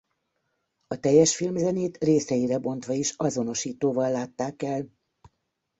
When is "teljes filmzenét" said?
0.99-1.97